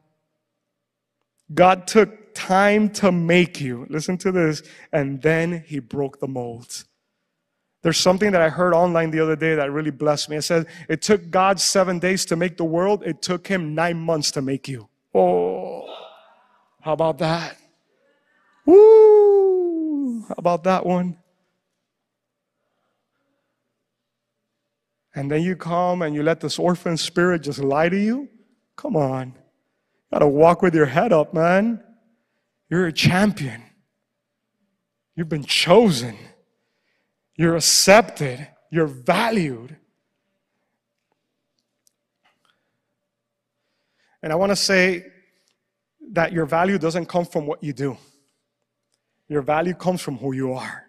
[1.52, 3.86] God took time to make you.
[3.90, 4.62] Listen to this.
[4.92, 6.84] And then he broke the mold.
[7.82, 10.36] There's something that I heard online the other day that really blessed me.
[10.36, 13.98] It said, It took God seven days to make the world, it took him nine
[13.98, 14.88] months to make you.
[15.14, 15.86] Oh,
[16.82, 17.56] how about that?
[18.70, 20.24] Woo!
[20.28, 21.16] How about that one?
[25.14, 28.28] And then you come and you let this orphan spirit just lie to you?
[28.76, 29.28] Come on.
[29.28, 31.82] You gotta walk with your head up, man.
[32.68, 33.60] You're a champion.
[35.16, 36.16] You've been chosen.
[37.34, 38.46] You're accepted.
[38.70, 39.76] You're valued.
[44.22, 45.06] And I want to say
[46.12, 47.96] that your value doesn't come from what you do.
[49.30, 50.86] Your value comes from who you are.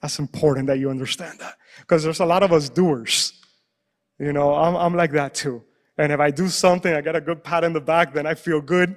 [0.00, 1.56] That's important that you understand that.
[1.80, 3.32] Because there's a lot of us doers.
[4.20, 5.64] You know, I'm, I'm like that too.
[5.98, 8.34] And if I do something, I get a good pat in the back, then I
[8.34, 8.94] feel good.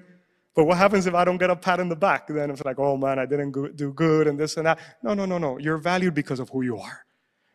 [0.55, 2.27] But what happens if I don't get a pat in the back?
[2.27, 4.79] Then it's like, oh man, I didn't do good and this and that.
[5.01, 5.57] No, no, no, no.
[5.57, 7.05] You're valued because of who you are.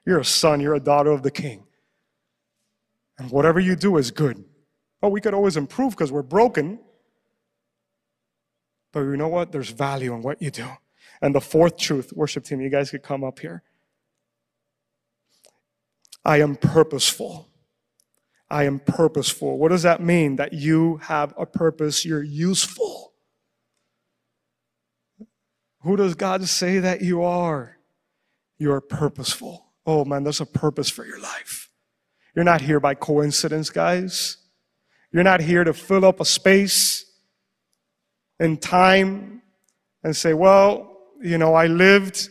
[0.05, 1.65] You're a son, you're a daughter of the king.
[3.19, 4.45] And whatever you do is good.
[5.01, 6.81] Oh, we could always improve because we're broken.
[8.93, 9.53] But you know what?
[9.53, 10.67] There's value in what you do.
[11.23, 13.63] And the fourth truth, worship team, you guys could come up here.
[16.25, 17.49] I am purposeful.
[18.51, 19.59] I am purposeful.
[19.59, 20.37] What does that mean?
[20.37, 23.13] That you have a purpose, you're useful.
[25.83, 27.79] Who does God say that you are?
[28.59, 29.67] You are purposeful.
[29.87, 31.71] Oh man, there's a purpose for your life.
[32.35, 34.37] You're not here by coincidence, guys.
[35.13, 37.05] You're not here to fill up a space
[38.39, 39.43] in time
[40.05, 40.90] and say, well,
[41.21, 42.29] you know, I lived,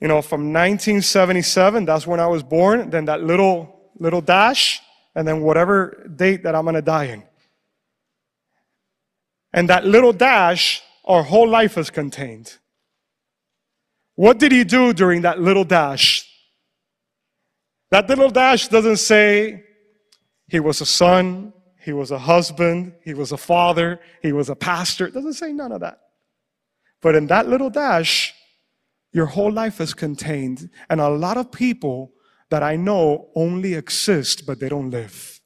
[0.00, 4.80] you know, from 1977, that's when I was born, then that little, little dash,
[5.14, 7.22] and then whatever date that I'm going to die in.
[9.52, 12.58] And that little dash, our whole life is contained.
[14.16, 16.28] What did he do during that little dash?
[17.90, 19.62] That little dash doesn't say
[20.48, 24.56] he was a son, he was a husband, he was a father, he was a
[24.56, 25.06] pastor.
[25.06, 26.00] It doesn't say none of that.
[27.04, 28.34] But in that little dash,
[29.12, 30.70] your whole life is contained.
[30.88, 32.12] And a lot of people
[32.48, 35.38] that I know only exist, but they don't live.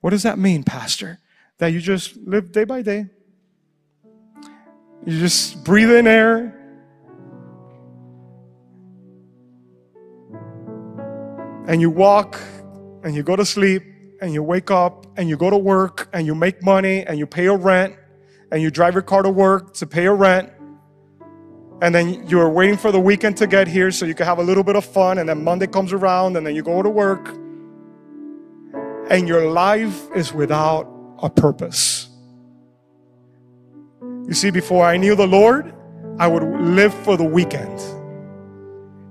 [0.00, 1.18] What does that mean, Pastor?
[1.58, 3.06] That you just live day by day.
[5.04, 6.54] You just breathe in air.
[11.66, 12.40] And you walk
[13.02, 13.82] and you go to sleep
[14.20, 17.26] and you wake up and you go to work and you make money and you
[17.26, 17.96] pay your rent
[18.52, 20.50] and you drive your car to work to pay your rent,
[21.82, 24.42] and then you're waiting for the weekend to get here so you can have a
[24.42, 27.28] little bit of fun, and then Monday comes around, and then you go to work,
[29.10, 30.88] and your life is without
[31.22, 32.08] a purpose.
[34.26, 35.72] You see, before I knew the Lord,
[36.18, 37.80] I would live for the weekend.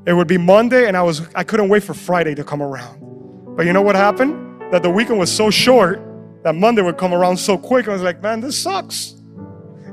[0.07, 3.55] It would be Monday, and I was I couldn't wait for Friday to come around.
[3.55, 4.61] But you know what happened?
[4.71, 6.01] That the weekend was so short
[6.43, 7.87] that Monday would come around so quick.
[7.87, 9.14] I was like, man, this sucks.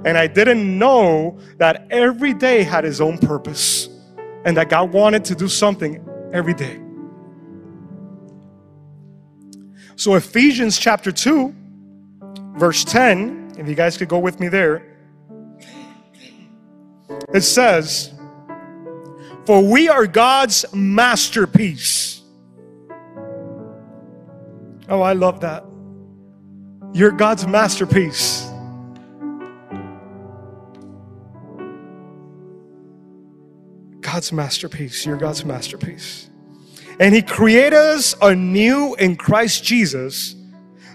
[0.05, 3.89] And I didn't know that every day had its own purpose
[4.45, 6.81] and that God wanted to do something every day.
[9.97, 11.55] So, Ephesians chapter 2,
[12.57, 14.97] verse 10, if you guys could go with me there,
[17.33, 18.13] it says,
[19.47, 22.23] For we are God's masterpiece.
[24.89, 25.65] Oh, I love that.
[26.93, 28.52] You're God's masterpiece.
[34.23, 35.05] God's masterpiece.
[35.05, 36.31] You're God's masterpiece.
[37.01, 40.37] And He created us anew in Christ Jesus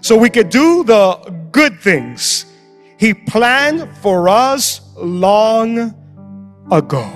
[0.00, 1.12] so we could do the
[1.52, 2.46] good things
[2.96, 5.94] He planned for us long
[6.72, 7.06] ago.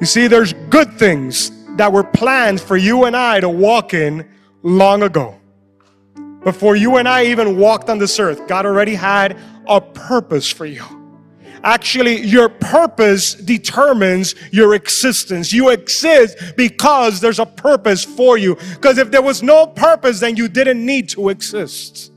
[0.00, 4.28] You see, there's good things that were planned for you and I to walk in
[4.64, 5.38] long ago.
[6.42, 9.38] Before you and I even walked on this earth, God already had
[9.68, 10.95] a purpose for you.
[11.66, 15.52] Actually, your purpose determines your existence.
[15.52, 18.54] You exist because there's a purpose for you.
[18.74, 22.12] Because if there was no purpose, then you didn't need to exist.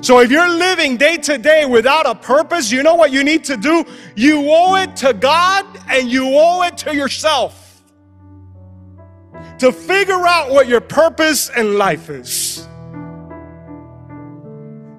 [0.00, 3.44] So if you're living day to day without a purpose, you know what you need
[3.44, 3.84] to do?
[4.16, 7.84] You owe it to God and you owe it to yourself
[9.58, 12.66] to figure out what your purpose in life is.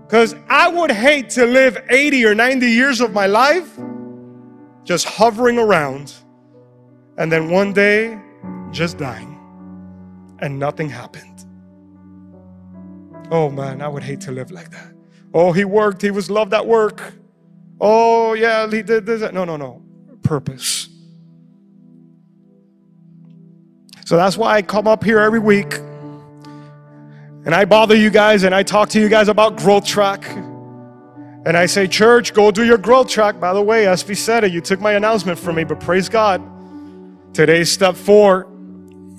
[0.06, 3.78] Because I would hate to live 80 or 90 years of my life
[4.84, 6.14] just hovering around
[7.18, 8.20] and then one day
[8.72, 9.32] just dying
[10.40, 11.46] and nothing happened.
[13.32, 14.94] Oh man, I would hate to live like that.
[15.34, 17.02] Oh, he worked, he was loved at work.
[17.82, 19.22] Oh, yeah, he did this.
[19.34, 19.82] No, no, no.
[20.24, 20.88] Purpose.
[24.06, 25.80] So that's why I come up here every week
[27.46, 30.28] and I bother you guys and I talk to you guys about growth track.
[31.46, 33.40] And I say, Church, go do your growth track.
[33.40, 34.52] By the way, SV said it.
[34.52, 36.42] You took my announcement from me, but praise God.
[37.36, 38.52] Today's step four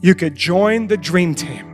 [0.02, 1.66] you could join the dream team,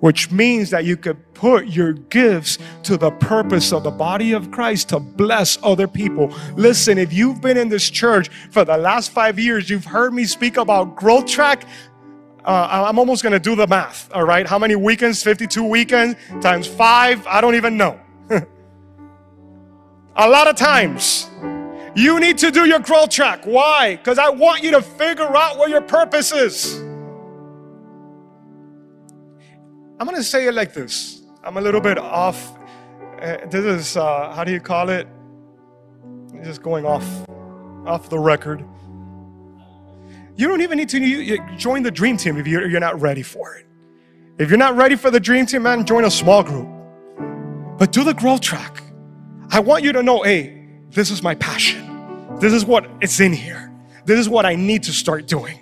[0.00, 4.50] which means that you could put your gifts to the purpose of the body of
[4.50, 6.34] Christ to bless other people.
[6.56, 10.24] Listen, if you've been in this church for the last five years, you've heard me
[10.24, 11.64] speak about growth track
[12.48, 14.46] uh, I'm almost going to do the math, all right?
[14.46, 15.22] How many weekends?
[15.22, 17.26] 52 weekends times five?
[17.26, 18.00] I don't even know.
[20.16, 21.28] a lot of times,
[21.94, 23.44] you need to do your growth track.
[23.44, 23.96] Why?
[23.96, 26.78] Because I want you to figure out what your purpose is.
[30.00, 31.20] I'm going to say it like this.
[31.44, 32.56] I'm a little bit off.
[33.20, 35.06] Uh, this is, uh, how do you call it?
[36.42, 37.04] Just going off,
[37.84, 38.64] off the record.
[40.38, 43.66] You don't even need to join the dream team if you're not ready for it.
[44.38, 46.68] If you're not ready for the dream team, man, join a small group.
[47.76, 48.80] But do the growth track.
[49.50, 52.36] I want you to know, hey, this is my passion.
[52.38, 53.74] This is what it's in here.
[54.04, 55.58] This is what I need to start doing.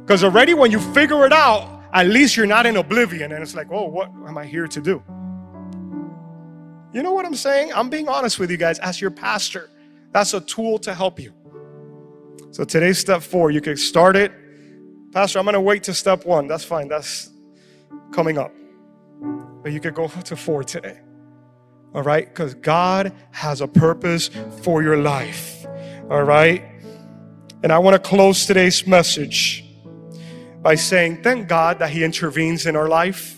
[0.00, 3.54] Because already when you figure it out, at least you're not in oblivion and it's
[3.54, 5.02] like, oh, what am I here to do?
[6.94, 7.74] You know what I'm saying?
[7.74, 9.68] I'm being honest with you guys as your pastor.
[10.12, 11.34] That's a tool to help you.
[12.50, 13.50] So today's step four.
[13.50, 14.32] You can start it.
[15.12, 16.46] Pastor, I'm going to wait to step one.
[16.46, 16.88] That's fine.
[16.88, 17.30] That's
[18.12, 18.52] coming up.
[19.62, 20.98] But you could go to four today.
[21.94, 22.26] All right?
[22.26, 24.28] Because God has a purpose
[24.62, 25.66] for your life.
[26.10, 26.62] All right?
[27.62, 29.64] And I want to close today's message
[30.62, 33.37] by saying, thank God that He intervenes in our life.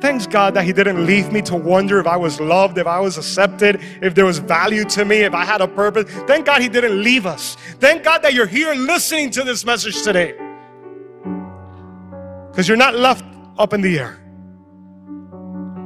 [0.00, 3.00] Thanks God that He didn't leave me to wonder if I was loved, if I
[3.00, 6.10] was accepted, if there was value to me, if I had a purpose.
[6.26, 7.56] Thank God He didn't leave us.
[7.80, 10.34] Thank God that you're here listening to this message today.
[12.50, 13.24] Because you're not left
[13.58, 14.20] up in the air.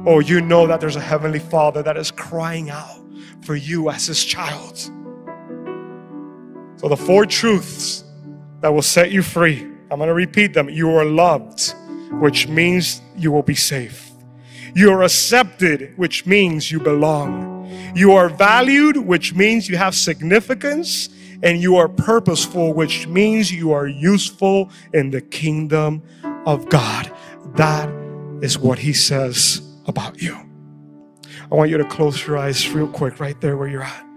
[0.05, 2.99] Oh, you know that there's a Heavenly Father that is crying out
[3.41, 4.77] for you as His child.
[6.77, 8.03] So, the four truths
[8.59, 10.69] that will set you free, I'm going to repeat them.
[10.69, 11.75] You are loved
[12.19, 14.11] which means you will be safe.
[14.73, 17.67] You are accepted, which means you belong.
[17.95, 21.09] You are valued, which means you have significance.
[21.43, 26.03] And you are purposeful, which means you are useful in the kingdom
[26.45, 27.11] of God.
[27.55, 27.89] That
[28.43, 30.37] is what he says about you.
[31.51, 34.10] I want you to close your eyes real quick, right there where you're at.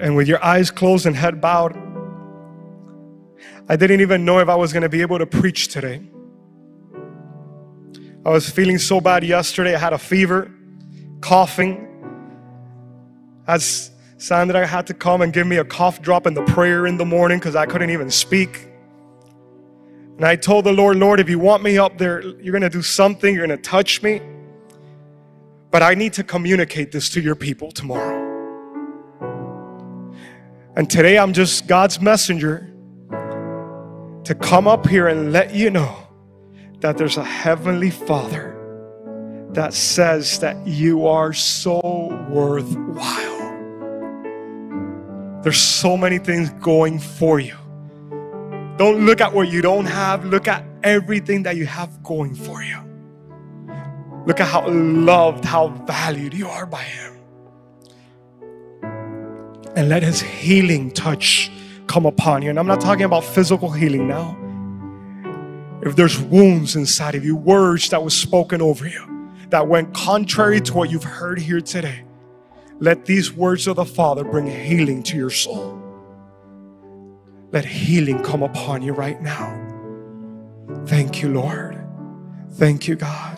[0.00, 1.76] And with your eyes closed and head bowed,
[3.68, 6.00] I didn't even know if I was going to be able to preach today.
[8.24, 9.74] I was feeling so bad yesterday.
[9.74, 10.50] I had a fever,
[11.20, 11.84] coughing.
[13.46, 16.96] As Sandra had to come and give me a cough drop in the prayer in
[16.96, 18.68] the morning because I couldn't even speak.
[20.16, 22.68] And I told the Lord, Lord, if you want me up there, you're going to
[22.68, 24.20] do something, you're going to touch me.
[25.70, 28.27] But I need to communicate this to your people tomorrow.
[30.78, 32.72] And today I'm just God's messenger
[34.22, 35.96] to come up here and let you know
[36.78, 38.54] that there's a heavenly Father
[39.54, 41.80] that says that you are so
[42.30, 43.38] worthwhile.
[45.42, 47.56] There's so many things going for you.
[48.76, 52.62] Don't look at what you don't have, look at everything that you have going for
[52.62, 52.78] you.
[54.28, 57.17] Look at how loved, how valued you are by Him.
[59.76, 61.50] And let His healing touch
[61.86, 62.50] come upon you.
[62.50, 64.36] And I'm not talking about physical healing now.
[65.82, 70.60] If there's wounds inside of you, words that was spoken over you that went contrary
[70.60, 72.04] to what you've heard here today,
[72.80, 75.80] let these words of the Father bring healing to your soul.
[77.50, 79.64] Let healing come upon you right now.
[80.86, 81.78] Thank you, Lord.
[82.52, 83.37] Thank you, God.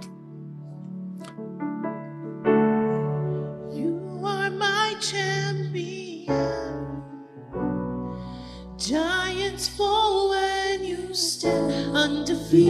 [12.52, 12.66] Every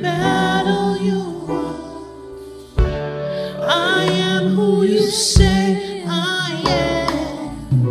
[0.00, 1.18] battle you
[1.48, 2.78] won.
[2.78, 7.90] I am who you say I am.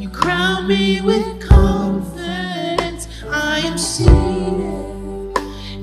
[0.00, 3.06] You crown me with confidence.
[3.30, 4.10] I am seated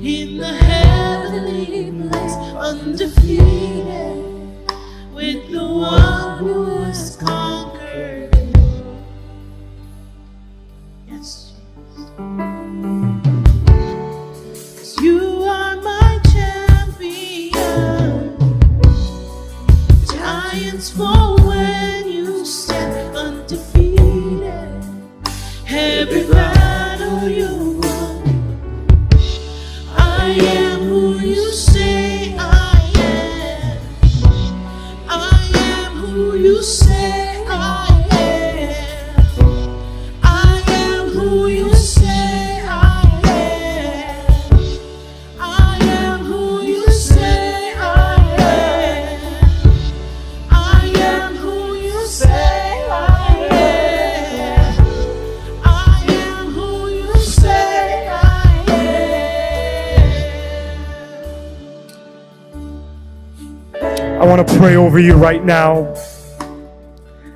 [0.04, 3.49] in the heavenly place, undefeated,
[64.20, 65.94] I want to pray over you right now.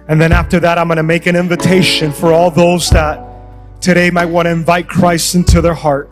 [0.07, 3.26] And then after that, I'm going to make an invitation for all those that
[3.80, 6.11] today might want to invite Christ into their heart.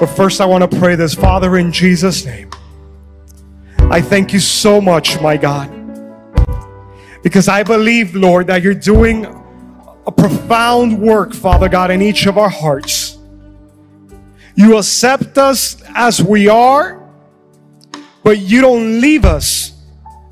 [0.00, 2.50] But first, I want to pray this Father, in Jesus' name.
[3.78, 5.70] I thank you so much, my God,
[7.22, 9.24] because I believe, Lord, that you're doing
[10.04, 13.18] a profound work, Father God, in each of our hearts.
[14.56, 17.08] You accept us as we are,
[18.24, 19.71] but you don't leave us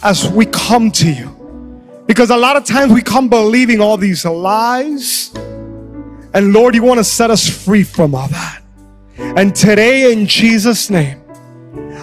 [0.02, 1.36] as we come to you.
[2.06, 5.30] Because a lot of times we come believing all these lies.
[6.34, 8.62] And Lord, you want to set us free from all that.
[9.18, 11.22] And today, in Jesus' name,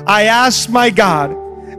[0.05, 1.31] I ask my God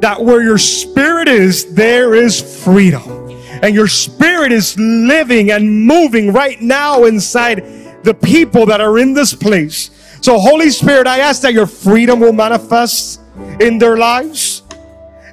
[0.02, 3.30] that where your spirit is, there is freedom.
[3.62, 9.14] And your spirit is living and moving right now inside the people that are in
[9.14, 9.90] this place.
[10.20, 13.20] So, Holy Spirit, I ask that your freedom will manifest
[13.60, 14.62] in their lives.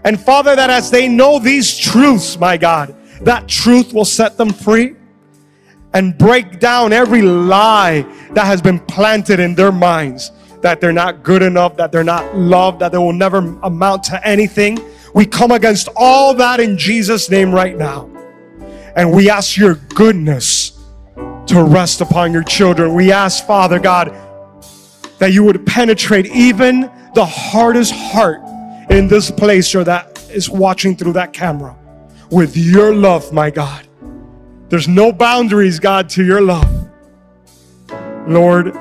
[0.05, 4.53] And Father, that as they know these truths, my God, that truth will set them
[4.53, 4.95] free
[5.93, 8.01] and break down every lie
[8.31, 10.31] that has been planted in their minds
[10.61, 14.27] that they're not good enough, that they're not loved, that they will never amount to
[14.27, 14.79] anything.
[15.13, 18.09] We come against all that in Jesus' name right now.
[18.95, 20.71] And we ask your goodness
[21.47, 22.93] to rest upon your children.
[22.93, 24.09] We ask, Father God,
[25.19, 28.41] that you would penetrate even the hardest heart
[28.95, 31.75] in this place or that is watching through that camera
[32.31, 33.85] with your love, my God.
[34.69, 36.89] There's no boundaries, God, to your love.
[38.25, 38.73] Lord,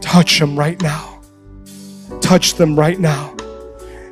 [0.00, 1.22] touch them right now.
[2.20, 3.36] Touch them right now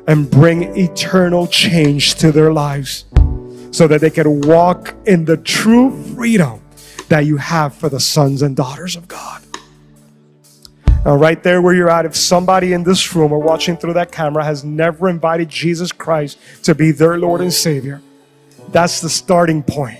[0.07, 3.03] and bring eternal change to their lives
[3.71, 6.61] so that they can walk in the true freedom
[7.09, 9.43] that you have for the sons and daughters of God.
[11.05, 14.11] Now, right there where you're at, if somebody in this room or watching through that
[14.11, 18.01] camera has never invited Jesus Christ to be their Lord and Savior,
[18.69, 19.99] that's the starting point.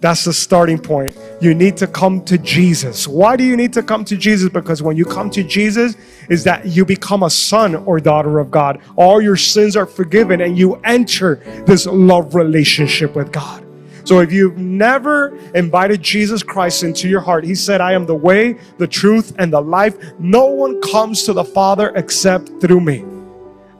[0.00, 1.16] That's the starting point.
[1.40, 3.06] You need to come to Jesus.
[3.06, 4.48] Why do you need to come to Jesus?
[4.48, 5.96] Because when you come to Jesus,
[6.30, 8.80] is that you become a son or daughter of God.
[8.96, 13.65] All your sins are forgiven and you enter this love relationship with God.
[14.06, 18.14] So if you've never invited Jesus Christ into your heart, He said, I am the
[18.14, 19.96] way, the truth, and the life.
[20.20, 23.04] No one comes to the Father except through me.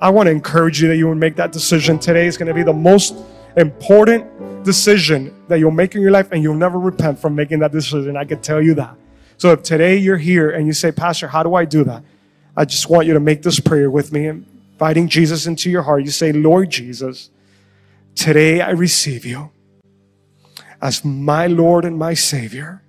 [0.01, 2.27] I want to encourage you that you would make that decision today.
[2.27, 3.14] It's going to be the most
[3.57, 7.70] important decision that you'll make in your life and you'll never repent from making that
[7.70, 8.16] decision.
[8.16, 8.97] I can tell you that.
[9.39, 12.03] So if today you're here and you say, Pastor, how do I do that?
[12.57, 16.03] I just want you to make this prayer with me, inviting Jesus into your heart.
[16.03, 17.31] You say, Lord Jesus,
[18.16, 19.53] today I receive you
[20.81, 22.83] as my Lord and my Savior.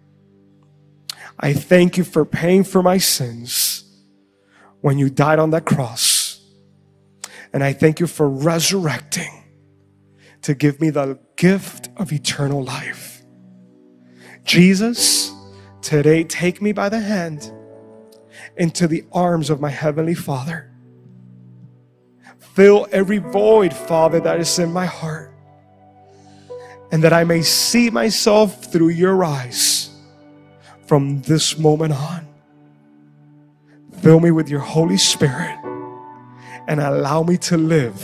[1.39, 3.83] I thank you for paying for my sins
[4.81, 6.41] when you died on that cross.
[7.53, 9.43] And I thank you for resurrecting
[10.41, 13.23] to give me the gift of eternal life.
[14.43, 15.31] Jesus,
[15.81, 17.51] today take me by the hand
[18.55, 20.71] into the arms of my Heavenly Father.
[22.39, 25.31] Fill every void, Father, that is in my heart,
[26.91, 29.89] and that I may see myself through your eyes
[30.85, 32.27] from this moment on.
[34.01, 35.57] Fill me with your Holy Spirit
[36.67, 37.99] and allow me to live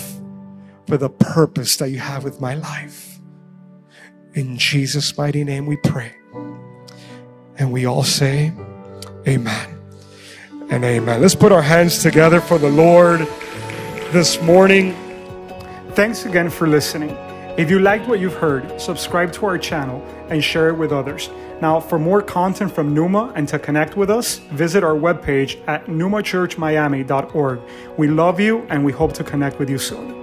[0.88, 3.19] for the purpose that you have with my life.
[4.34, 6.13] In Jesus' mighty name we pray.
[7.57, 8.51] And we all say,
[9.27, 9.79] Amen
[10.69, 11.21] and amen.
[11.21, 13.21] Let's put our hands together for the Lord
[14.11, 14.93] this morning.
[15.91, 17.15] Thanks again for listening.
[17.56, 21.30] If you liked what you've heard, subscribe to our channel and share it with others.
[21.62, 25.86] Now, for more content from Numa and to connect with us, visit our webpage at
[25.86, 27.60] numachurchmiami.org.
[27.95, 30.22] We love you and we hope to connect with you soon.